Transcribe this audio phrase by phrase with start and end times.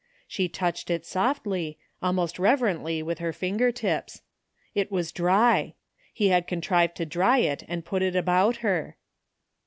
[0.27, 4.23] She touched it softly, almost reverently with her finger tips.
[4.73, 5.75] It was dry!
[6.11, 8.97] He had contrived to dry it and put it about her!